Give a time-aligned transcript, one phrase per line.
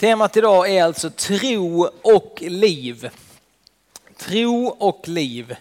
[0.00, 3.10] Temat idag är alltså tro och liv.
[4.16, 5.56] Tro och liv.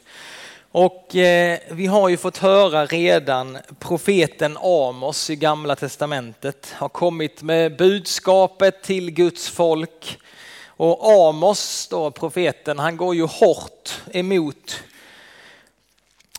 [0.71, 7.41] Och eh, vi har ju fått höra redan profeten Amos i gamla testamentet har kommit
[7.41, 10.20] med budskapet till Guds folk.
[10.67, 14.83] Och Amos, då profeten, han går ju hårt emot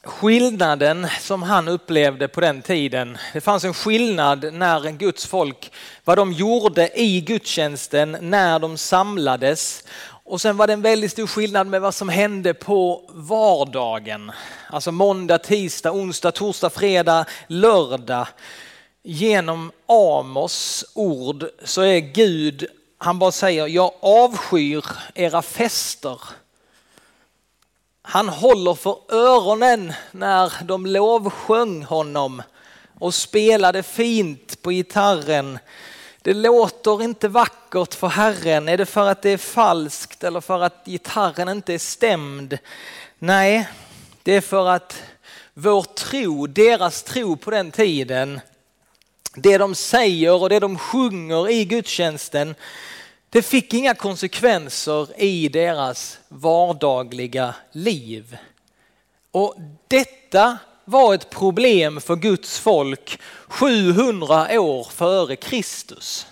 [0.03, 3.19] skillnaden som han upplevde på den tiden.
[3.33, 5.73] Det fanns en skillnad när Guds folk,
[6.05, 9.85] vad de gjorde i gudstjänsten när de samlades.
[10.25, 14.33] Och sen var det en väldigt stor skillnad med vad som hände på vardagen.
[14.71, 18.27] Alltså måndag, tisdag, onsdag, torsdag, fredag, lördag.
[19.03, 22.67] Genom Amos ord så är Gud,
[22.99, 26.21] han bara säger, jag avskyr era fester
[28.11, 32.43] han håller för öronen när de lovsjöng honom
[32.99, 35.59] och spelade fint på gitarren.
[36.23, 38.69] Det låter inte vackert för Herren.
[38.69, 42.59] Är det för att det är falskt eller för att gitarren inte är stämd?
[43.19, 43.69] Nej,
[44.23, 45.03] det är för att
[45.55, 48.41] vår tro, deras tro på den tiden,
[49.35, 52.55] det de säger och det de sjunger i gudstjänsten,
[53.31, 58.37] det fick inga konsekvenser i deras vardagliga liv.
[59.31, 59.55] Och
[59.89, 66.27] detta var ett problem för Guds folk 700 år före Kristus.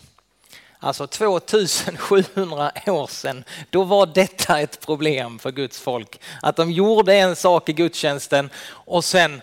[0.80, 6.20] Alltså 2700 år sedan, då var detta ett problem för Guds folk.
[6.42, 9.42] Att de gjorde en sak i gudstjänsten och sen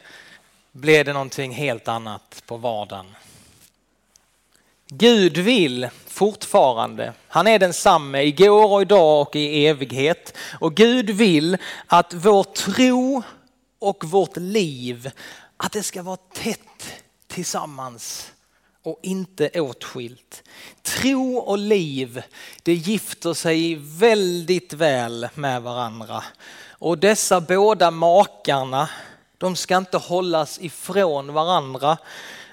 [0.71, 3.05] blev det någonting helt annat på vardagen.
[4.89, 10.37] Gud vill fortfarande, han är densamme igår och idag och i evighet.
[10.59, 13.23] Och Gud vill att vår tro
[13.79, 15.11] och vårt liv,
[15.57, 16.93] att det ska vara tätt
[17.27, 18.31] tillsammans
[18.83, 20.43] och inte åtskilt.
[20.81, 22.21] Tro och liv,
[22.63, 26.23] det gifter sig väldigt väl med varandra.
[26.69, 28.89] Och dessa båda makarna,
[29.37, 31.97] de ska inte hållas ifrån varandra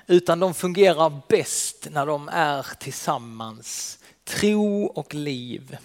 [0.06, 3.98] utan de fungerar bäst när de är tillsammans.
[4.24, 5.76] Tro och liv.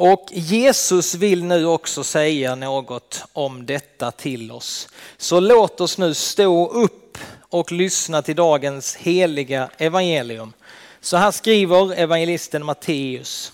[0.00, 4.88] Och Jesus vill nu också säga något om detta till oss.
[5.16, 10.52] Så låt oss nu stå upp och lyssna till dagens heliga evangelium.
[11.00, 13.52] Så här skriver evangelisten Matteus.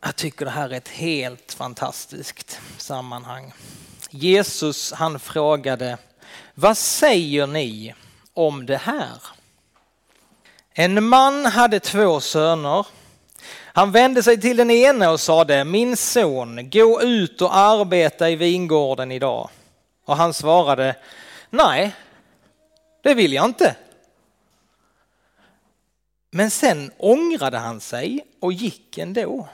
[0.00, 3.52] Jag tycker det här är ett helt fantastiskt sammanhang.
[4.10, 5.98] Jesus han frågade
[6.54, 7.94] vad säger ni
[8.34, 9.18] om det här?
[10.72, 12.86] En man hade två söner.
[13.76, 18.36] Han vände sig till den ene och sade, min son, gå ut och arbeta i
[18.36, 19.50] vingården idag.
[20.04, 20.96] Och han svarade,
[21.50, 21.94] nej,
[23.02, 23.76] det vill jag inte.
[26.30, 29.48] Men sen ångrade han sig och gick ändå.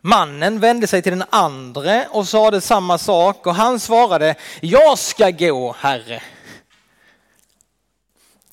[0.00, 5.30] Mannen vände sig till den andre och sade samma sak och han svarade, jag ska
[5.30, 6.22] gå herre.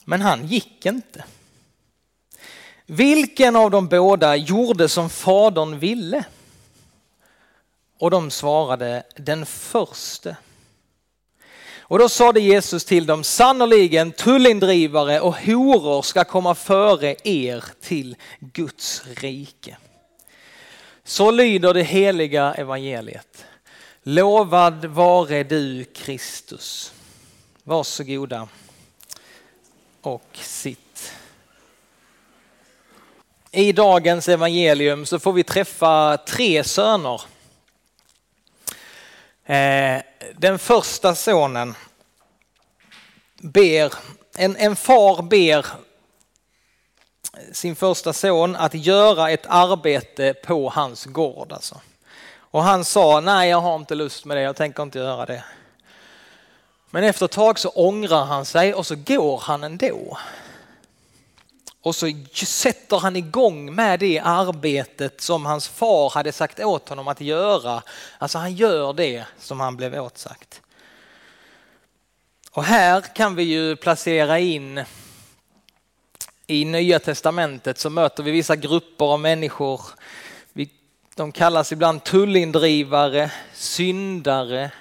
[0.05, 1.23] Men han gick inte.
[2.85, 6.25] Vilken av de båda gjorde som fadern ville?
[7.99, 10.37] Och de svarade, den förste.
[11.89, 18.15] Och då sade Jesus till dem, sannoliken tullindrivare och horor ska komma före er till
[18.39, 19.77] Guds rike.
[21.07, 23.45] Så lyder det heliga evangeliet.
[24.03, 26.93] Lovad vare du Kristus.
[27.63, 28.47] Varsågoda
[30.01, 31.13] och sitt.
[33.51, 37.21] I dagens evangelium så får vi träffa tre söner.
[39.45, 40.01] Eh,
[40.35, 41.75] den första sonen
[43.35, 43.93] ber,
[44.37, 45.65] en, en far ber
[47.51, 51.51] sin första son att göra ett arbete på hans gård.
[51.51, 51.81] Alltså.
[52.37, 55.43] Och han sa, nej jag har inte lust med det, jag tänker inte göra det.
[56.89, 60.17] Men efter ett tag så ångrar han sig och så går han ändå.
[61.81, 67.07] Och så sätter han igång med det arbetet som hans far hade sagt åt honom
[67.07, 67.83] att göra.
[68.17, 70.61] Alltså han gör det som han blev åtsagt.
[72.51, 74.85] Och här kan vi ju placera in
[76.47, 79.81] i Nya Testamentet så möter vi vissa grupper av människor.
[81.15, 84.71] De kallas ibland tullindrivare, syndare.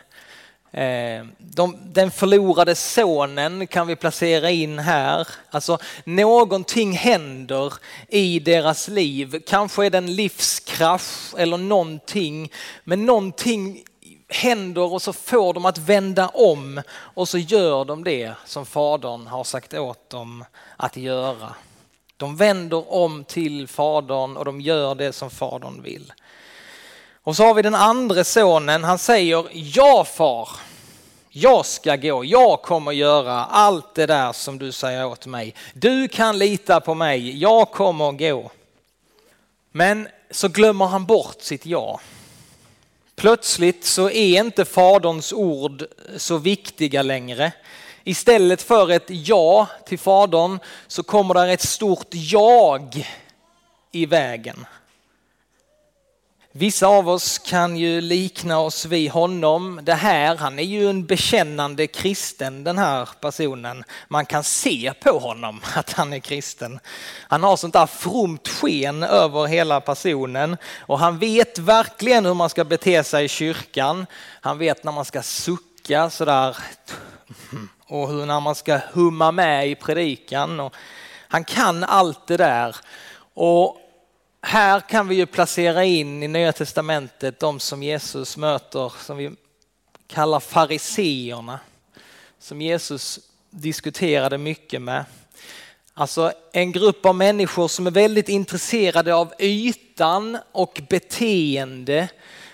[0.70, 5.28] Eh, de, den förlorade sonen kan vi placera in här.
[5.50, 7.74] Alltså någonting händer
[8.08, 9.42] i deras liv.
[9.46, 12.52] Kanske är det en livskrasch eller någonting.
[12.84, 13.84] Men någonting
[14.28, 19.26] händer och så får de att vända om och så gör de det som fadern
[19.26, 20.44] har sagt åt dem
[20.76, 21.54] att göra.
[22.16, 26.12] De vänder om till fadern och de gör det som fadern vill.
[27.22, 30.48] Och så har vi den andra sonen, han säger ja far,
[31.28, 35.54] jag ska gå, jag kommer göra allt det där som du säger åt mig.
[35.74, 38.50] Du kan lita på mig, jag kommer gå.
[39.72, 42.00] Men så glömmer han bort sitt ja.
[43.16, 45.84] Plötsligt så är inte faderns ord
[46.16, 47.52] så viktiga längre.
[48.04, 53.06] Istället för ett ja till fadern så kommer där ett stort jag
[53.92, 54.66] i vägen.
[56.58, 59.80] Vissa av oss kan ju likna oss vid honom.
[59.82, 63.84] Det här, han är ju en bekännande kristen den här personen.
[64.08, 66.80] Man kan se på honom att han är kristen.
[67.28, 72.50] Han har sånt där fromt sken över hela personen och han vet verkligen hur man
[72.50, 74.06] ska bete sig i kyrkan.
[74.40, 76.56] Han vet när man ska sucka sådär
[77.86, 80.60] och hur när man ska humma med i predikan.
[80.60, 80.74] Och
[81.28, 82.76] han kan allt det där.
[83.34, 83.82] Och
[84.46, 89.30] här kan vi ju placera in i Nya Testamentet de som Jesus möter, som vi
[90.06, 91.60] kallar fariseerna,
[92.38, 93.20] som Jesus
[93.50, 95.04] diskuterade mycket med.
[95.94, 102.08] Alltså en grupp av människor som är väldigt intresserade av ytan och beteende,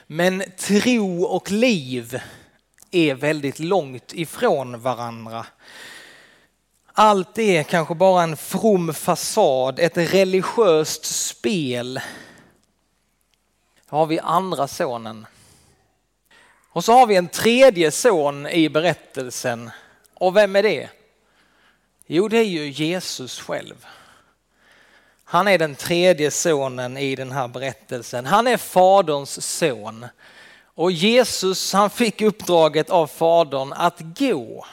[0.06, 2.20] men tro och liv
[2.90, 5.46] är väldigt långt ifrån varandra.
[6.94, 12.00] Allt är kanske bara en from fasad, ett religiöst spel.
[13.90, 15.26] Då har vi andra sonen.
[16.68, 19.70] Och så har vi en tredje son i berättelsen.
[20.14, 20.90] Och vem är det?
[22.06, 23.86] Jo, det är ju Jesus själv.
[25.24, 28.26] Han är den tredje sonen i den här berättelsen.
[28.26, 30.06] Han är faderns son.
[30.74, 34.66] Och Jesus han fick uppdraget av fadern att gå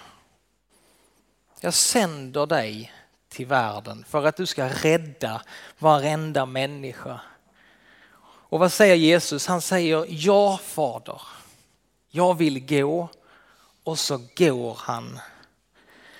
[1.61, 2.91] jag sänder dig
[3.29, 5.41] till världen för att du ska rädda
[5.79, 7.21] varenda människa.
[8.21, 9.47] Och vad säger Jesus?
[9.47, 11.21] Han säger ja fader,
[12.11, 13.09] jag vill gå
[13.83, 15.19] och så går han.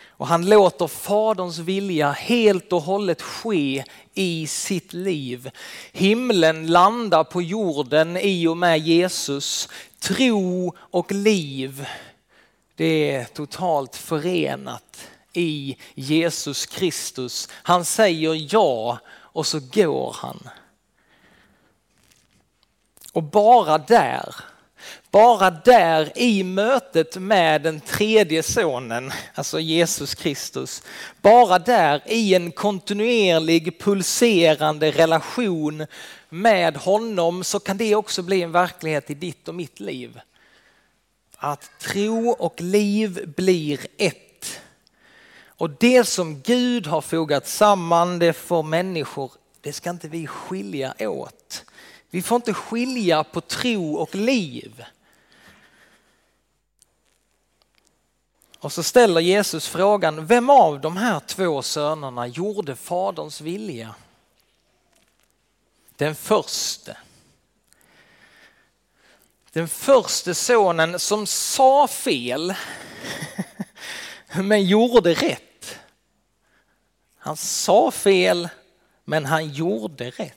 [0.07, 3.83] Och han låter faderns vilja helt och hållet ske
[4.13, 5.51] i sitt liv.
[5.91, 9.69] Himlen landar på jorden i och med Jesus.
[9.99, 11.87] Tro och liv,
[12.75, 15.09] det är totalt förenat
[15.39, 17.47] i Jesus Kristus.
[17.51, 20.49] Han säger ja och så går han.
[23.13, 24.35] Och bara där,
[25.11, 30.83] bara där i mötet med den tredje sonen, alltså Jesus Kristus,
[31.21, 35.85] bara där i en kontinuerlig pulserande relation
[36.29, 40.19] med honom så kan det också bli en verklighet i ditt och mitt liv.
[41.37, 44.28] Att tro och liv blir ett
[45.59, 50.93] och det som Gud har fogat samman, det får människor, det ska inte vi skilja
[50.99, 51.65] åt.
[52.09, 54.83] Vi får inte skilja på tro och liv.
[58.59, 63.95] Och så ställer Jesus frågan, vem av de här två sönerna gjorde faderns vilja?
[65.95, 66.97] Den första.
[69.51, 72.53] Den första sonen som sa fel
[74.33, 75.43] men gjorde rätt.
[77.19, 78.49] Han sa fel,
[79.05, 80.35] men han gjorde rätt.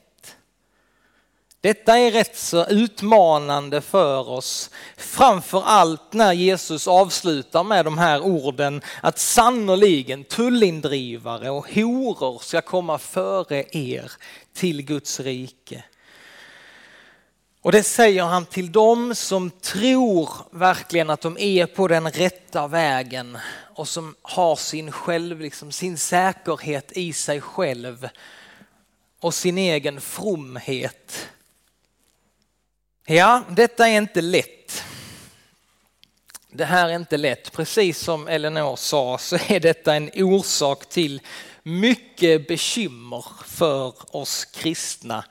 [1.60, 8.20] Detta är rätt så utmanande för oss, framför allt när Jesus avslutar med de här
[8.20, 14.12] orden att sannoliken tullindrivare och horor ska komma före er
[14.52, 15.84] till Guds rike.
[17.62, 22.66] Och det säger han till dem som tror verkligen att de är på den rätta
[22.66, 23.38] vägen
[23.74, 28.08] och som har sin själv, liksom sin säkerhet i sig själv
[29.20, 31.28] och sin egen fromhet.
[33.06, 34.84] Ja, detta är inte lätt.
[36.50, 37.52] Det här är inte lätt.
[37.52, 41.20] Precis som Elinor sa så är detta en orsak till
[41.62, 45.24] mycket bekymmer för oss kristna.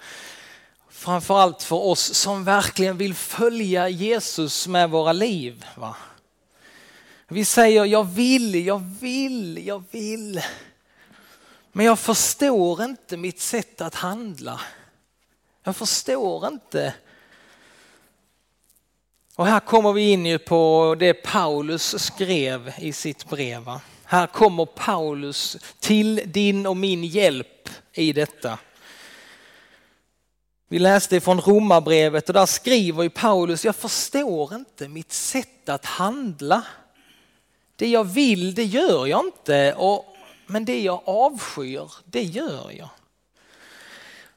[1.01, 5.65] Framförallt för oss som verkligen vill följa Jesus med våra liv.
[5.75, 5.95] Va?
[7.27, 10.41] Vi säger jag vill, jag vill, jag vill.
[11.71, 14.61] Men jag förstår inte mitt sätt att handla.
[15.63, 16.93] Jag förstår inte.
[19.35, 23.79] Och här kommer vi in på det Paulus skrev i sitt brev.
[24.03, 28.57] Här kommer Paulus till din och min hjälp i detta.
[30.71, 35.85] Vi läste från Romarbrevet och där skriver ju Paulus, jag förstår inte mitt sätt att
[35.85, 36.63] handla.
[37.75, 39.73] Det jag vill, det gör jag inte.
[39.73, 42.89] Och, men det jag avskyr, det gör jag.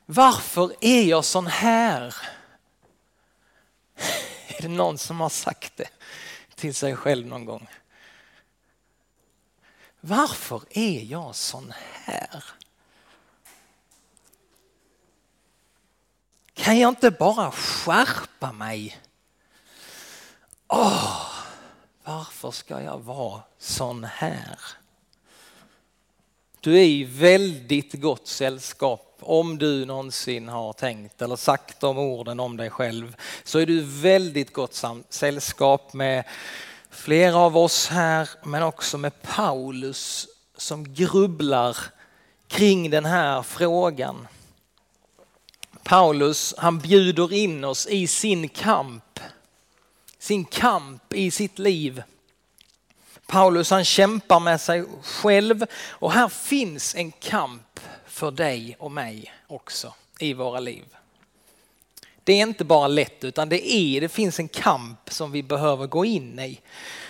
[0.06, 2.16] Varför är jag sån här?
[4.46, 5.88] Är det någon som har sagt det
[6.54, 7.68] till sig själv någon gång?
[10.00, 11.72] Varför är jag sån
[12.04, 12.44] här?
[16.54, 18.98] Kan jag inte bara skärpa mig?
[20.68, 21.30] Åh,
[22.04, 24.58] varför ska jag vara sån här?
[26.60, 32.40] Du är i väldigt gott sällskap om du någonsin har tänkt eller sagt de orden
[32.40, 36.24] om dig själv så är du väldigt gott sällskap med
[36.90, 41.76] flera av oss här men också med Paulus som grubblar
[42.48, 44.28] kring den här frågan.
[45.84, 49.20] Paulus han bjuder in oss i sin kamp,
[50.18, 52.02] sin kamp i sitt liv.
[53.26, 59.32] Paulus han kämpar med sig själv och här finns en kamp för dig och mig
[59.46, 60.84] också i våra liv.
[62.24, 65.86] Det är inte bara lätt utan det, är, det finns en kamp som vi behöver
[65.86, 66.60] gå in i.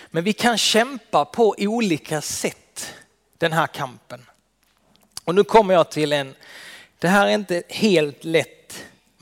[0.07, 2.93] Men vi kan kämpa på olika sätt
[3.37, 4.25] den här kampen.
[5.23, 6.35] Och nu kommer jag till en,
[6.99, 8.54] det här är inte helt lätt.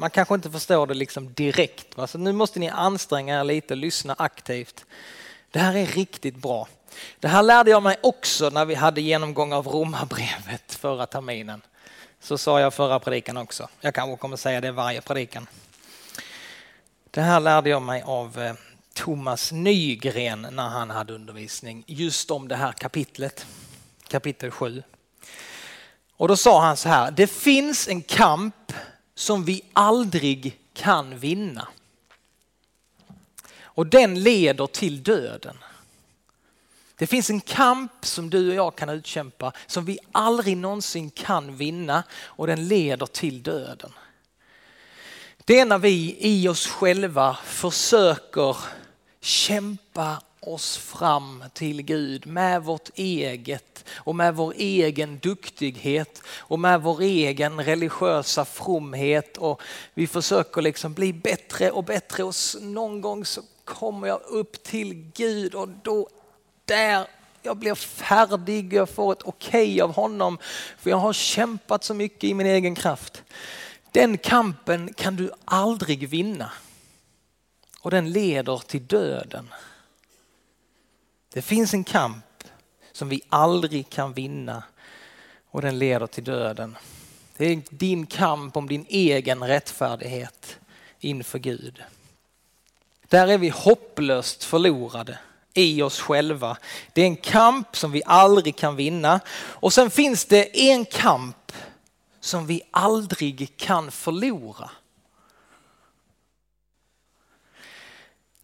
[0.04, 1.98] Man kanske inte förstår det liksom direkt.
[1.98, 2.08] Va?
[2.08, 4.86] Så nu måste ni anstränga er lite och lyssna aktivt.
[5.52, 6.68] Det här är riktigt bra.
[7.20, 11.62] Det här lärde jag mig också när vi hade genomgång av Romarbrevet förra terminen.
[12.20, 13.70] Så sa jag förra predikan också.
[13.82, 15.48] Jag kanske kommer säga det varje predikan.
[17.12, 18.54] Det här lärde jag mig av eh,
[18.94, 23.46] Thomas Nygren när han hade undervisning just om det här kapitlet,
[24.08, 24.84] kapitel 7.
[26.18, 28.56] Och då sa han så här, det finns en kamp
[29.16, 31.68] som vi aldrig kan vinna.
[33.62, 35.58] Och den leder till döden.
[36.96, 41.58] Det finns en kamp som du och jag kan utkämpa som vi aldrig någonsin kan
[41.58, 43.94] vinna och den leder till döden.
[45.46, 48.58] Det är när vi i oss själva försöker
[49.22, 56.82] kämpa oss fram till Gud med vårt eget och med vår egen duktighet och med
[56.82, 59.62] vår egen religiösa fromhet och
[59.94, 65.12] vi försöker liksom bli bättre och bättre och någon gång så kommer jag upp till
[65.14, 66.10] Gud och då
[66.66, 67.08] där
[67.42, 70.38] jag blir färdig, jag får ett okej okay av honom
[70.78, 73.24] för jag har kämpat så mycket i min egen kraft.
[73.92, 76.52] Den kampen kan du aldrig vinna
[77.82, 79.50] och den leder till döden.
[81.34, 82.44] Det finns en kamp
[82.92, 84.64] som vi aldrig kan vinna
[85.52, 86.78] och den leder till döden.
[87.38, 90.58] Det är din kamp om din egen rättfärdighet
[91.00, 91.84] inför Gud.
[93.08, 95.20] Där är vi hopplöst förlorade
[95.54, 96.58] i oss själva.
[96.94, 99.20] Det är en kamp som vi aldrig kan vinna.
[99.36, 101.52] Och sen finns det en kamp
[102.20, 104.70] som vi aldrig kan förlora.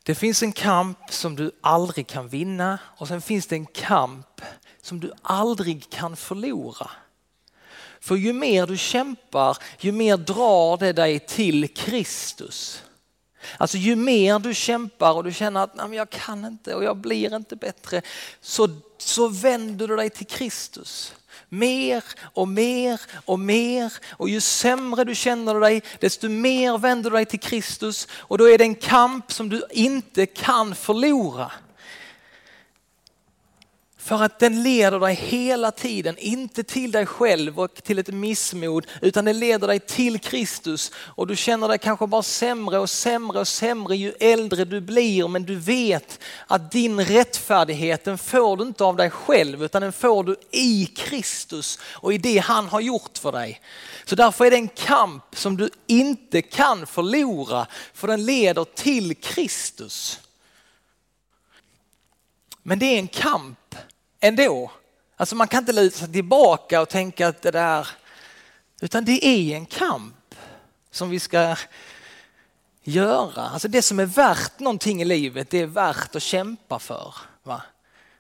[0.10, 4.42] Det finns en kamp som du aldrig kan vinna och sen finns det en kamp
[4.82, 6.92] som du aldrig kan förlora.
[8.00, 12.84] För ju mer du kämpar, ju mer drar det dig till Kristus.
[13.58, 16.98] Alltså ju mer du kämpar och du känner att Nej, jag kan inte och jag
[16.98, 18.02] blir inte bättre,
[18.42, 21.14] så, så vänder du dig till Kristus.
[21.50, 27.16] Mer och mer och mer och ju sämre du känner dig desto mer vänder du
[27.16, 31.52] dig till Kristus och då är det en kamp som du inte kan förlora.
[34.10, 38.88] För att den leder dig hela tiden, inte till dig själv och till ett missmod,
[39.02, 40.92] utan den leder dig till Kristus.
[40.96, 45.28] Och du känner dig kanske bara sämre och sämre och sämre ju äldre du blir.
[45.28, 49.94] Men du vet att din rättfärdighet, den får du inte av dig själv, utan den
[49.94, 53.62] får du i Kristus och i det han har gjort för dig.
[54.06, 59.16] Så därför är det en kamp som du inte kan förlora, för den leder till
[59.16, 60.20] Kristus.
[62.64, 63.60] Men det är en kamp
[64.20, 64.72] ändå.
[65.16, 67.88] Alltså man kan inte luta sig tillbaka och tänka att det där,
[68.82, 70.36] utan det är en kamp
[70.92, 71.56] som vi ska
[72.84, 73.42] göra.
[73.42, 77.14] Alltså det som är värt någonting i livet, det är värt att kämpa för.
[77.44, 77.62] Va?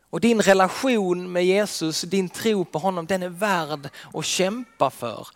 [0.09, 5.27] Och din relation med Jesus, din tro på honom, den är värd att kämpa för.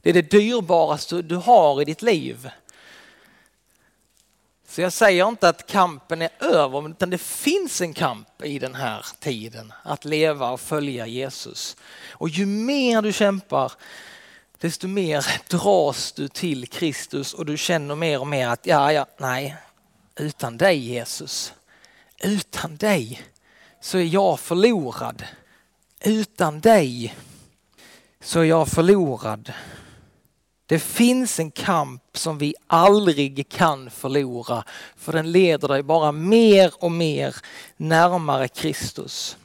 [0.00, 2.50] Det är det dyrbaraste du har i ditt liv.
[4.72, 8.74] Så jag säger inte att kampen är över, utan det finns en kamp i den
[8.74, 11.76] här tiden att leva och följa Jesus.
[12.10, 13.72] Och ju mer du kämpar,
[14.58, 19.06] desto mer dras du till Kristus och du känner mer och mer att ja, ja,
[19.18, 19.56] nej,
[20.16, 21.52] utan dig Jesus,
[22.22, 23.22] utan dig
[23.80, 25.24] så är jag förlorad.
[26.00, 27.16] Utan dig
[28.20, 29.52] så är jag förlorad.
[30.72, 34.64] Det finns en kamp som vi aldrig kan förlora
[34.96, 37.36] för den leder dig bara mer och mer
[37.76, 39.36] närmare Kristus.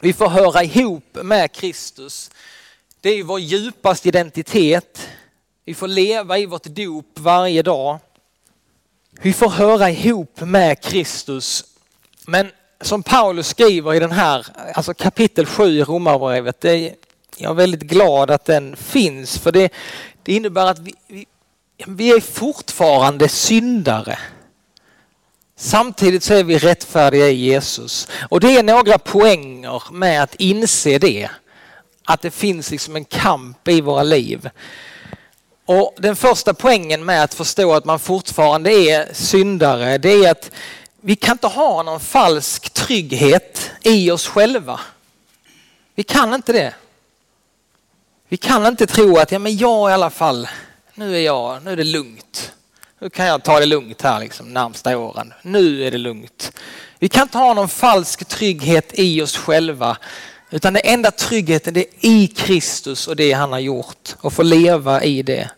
[0.00, 2.30] Vi får höra ihop med Kristus.
[3.00, 5.08] Det är vår djupaste identitet.
[5.64, 7.98] Vi får leva i vårt dop varje dag.
[9.20, 11.64] Vi får höra ihop med Kristus.
[12.26, 16.64] Men som Paulus skriver i den här, alltså kapitel 7 i Romarbrevet,
[17.36, 19.72] jag är väldigt glad att den finns för det,
[20.22, 21.26] det innebär att vi, vi,
[21.86, 24.18] vi är fortfarande syndare.
[25.56, 28.08] Samtidigt så är vi rättfärdiga i Jesus.
[28.28, 31.28] Och det är några poänger med att inse det.
[32.04, 34.50] Att det finns liksom en kamp i våra liv.
[35.66, 40.50] Och den första poängen med att förstå att man fortfarande är syndare, det är att
[41.00, 44.80] vi kan inte ha någon falsk trygghet i oss själva.
[45.94, 46.74] Vi kan inte det.
[48.32, 50.48] Vi kan inte tro att ja, men jag i alla fall,
[50.94, 52.52] nu är jag, nu är det lugnt.
[53.00, 55.32] Nu kan jag ta det lugnt här liksom närmsta åren.
[55.42, 56.52] Nu är det lugnt.
[56.98, 59.96] Vi kan inte ha någon falsk trygghet i oss själva.
[60.50, 64.42] Utan den enda tryggheten det är i Kristus och det han har gjort och få
[64.42, 65.50] leva i det.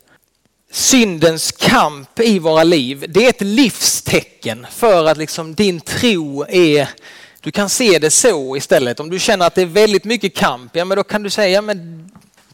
[0.73, 6.89] Syndens kamp i våra liv, det är ett livstecken för att liksom din tro är,
[7.41, 9.01] du kan se det så istället.
[9.01, 11.49] Om du känner att det är väldigt mycket kamp, ja men då kan du säga,
[11.49, 12.04] ja, men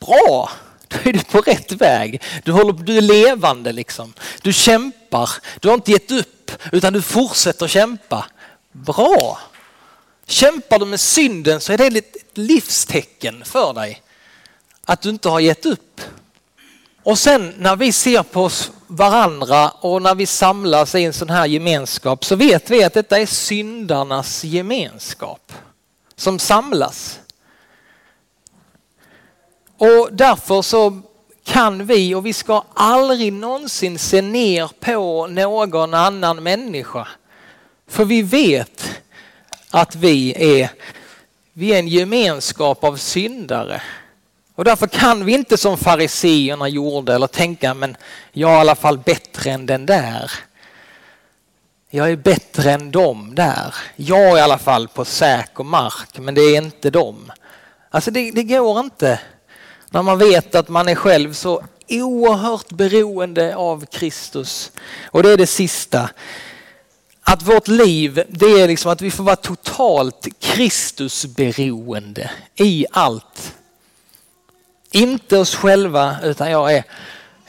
[0.00, 0.50] bra,
[0.88, 2.22] då är du på rätt väg.
[2.44, 4.12] Du, håller, du är levande liksom.
[4.42, 5.30] Du kämpar,
[5.60, 8.26] du har inte gett upp utan du fortsätter kämpa.
[8.72, 9.38] Bra!
[10.26, 14.02] Kämpar du med synden så är det ett livstecken för dig
[14.84, 16.00] att du inte har gett upp.
[17.02, 18.50] Och sen när vi ser på
[18.86, 23.18] varandra och när vi samlas i en sån här gemenskap så vet vi att detta
[23.18, 25.52] är syndarnas gemenskap
[26.16, 27.18] som samlas.
[29.80, 31.00] Och därför så
[31.44, 37.08] kan vi och vi ska aldrig någonsin se ner på någon annan människa.
[37.88, 39.00] För vi vet
[39.70, 40.70] att vi är,
[41.52, 43.82] vi är en gemenskap av syndare.
[44.54, 47.96] Och därför kan vi inte som fariseerna gjorde eller tänka men
[48.32, 50.32] jag är i alla fall bättre än den där.
[51.90, 53.74] Jag är bättre än dem där.
[53.96, 57.32] Jag är i alla fall på säker mark men det är inte dem.
[57.90, 59.20] Alltså det, det går inte
[59.90, 64.72] när man vet att man är själv så oerhört beroende av Kristus.
[65.04, 66.10] Och det är det sista.
[67.22, 73.54] Att vårt liv, det är liksom att vi får vara totalt Kristusberoende i allt.
[74.90, 76.84] Inte oss själva utan jag är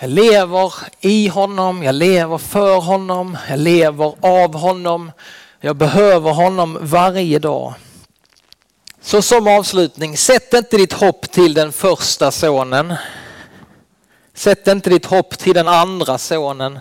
[0.04, 5.12] jag lever i honom, jag lever för honom, jag lever av honom.
[5.60, 7.74] Jag behöver honom varje dag.
[9.04, 12.94] Så som avslutning, sätt inte ditt hopp till den första sonen.
[14.34, 16.80] Sätt inte ditt hopp till den andra sonen.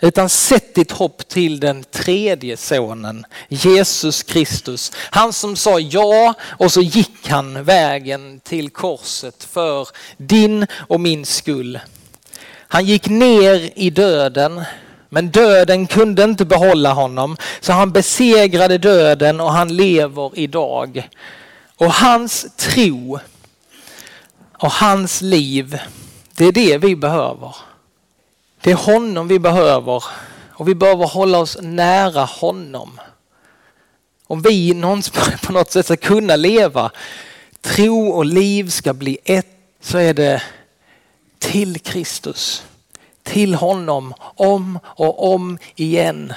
[0.00, 4.92] Utan sätt ditt hopp till den tredje sonen, Jesus Kristus.
[4.96, 11.26] Han som sa ja och så gick han vägen till korset för din och min
[11.26, 11.78] skull.
[12.68, 14.64] Han gick ner i döden
[15.08, 21.08] men döden kunde inte behålla honom så han besegrade döden och han lever idag.
[21.76, 23.18] Och hans tro
[24.58, 25.78] och hans liv,
[26.34, 27.56] det är det vi behöver.
[28.60, 30.04] Det är honom vi behöver
[30.50, 33.00] och vi behöver hålla oss nära honom.
[34.26, 34.74] Om vi
[35.42, 36.90] på något sätt ska kunna leva,
[37.60, 39.46] tro och liv ska bli ett,
[39.80, 40.42] så är det
[41.38, 42.64] till Kristus.
[43.22, 46.32] Till honom om och om igen.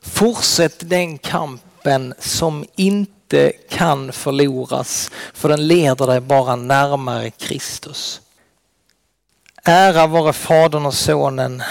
[0.00, 8.20] Fortsätt den kampen som inte inte kan förloras för den leder dig bara närmare Kristus.
[9.64, 11.62] Ära vare Fadern och Sonen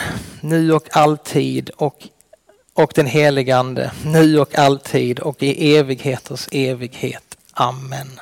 [0.41, 2.07] nu och alltid och,
[2.73, 7.37] och den helige Ande nu och alltid och i evigheters evighet.
[7.53, 8.19] Amen.